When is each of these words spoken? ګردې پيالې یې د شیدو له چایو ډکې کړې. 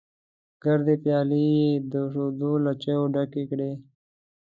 ګردې 0.63 0.95
پيالې 1.03 1.43
یې 1.55 1.69
د 1.91 1.93
شیدو 2.13 2.51
له 2.63 2.71
چایو 2.81 3.03
ډکې 3.13 3.43
کړې. 3.51 3.71